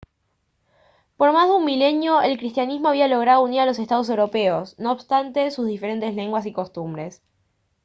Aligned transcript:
por 1.15 1.31
más 1.31 1.47
de 1.47 1.53
un 1.53 1.63
milenio 1.63 2.23
el 2.23 2.39
cristianismo 2.39 2.87
había 2.87 3.07
logrado 3.07 3.43
unir 3.43 3.59
a 3.59 3.67
los 3.67 3.77
estados 3.77 4.09
europeos 4.09 4.73
no 4.79 4.91
obstante 4.93 5.51
sus 5.51 5.67
diferentes 5.67 6.15
lenguas 6.15 6.47
y 6.47 6.53
costumbres 6.53 7.21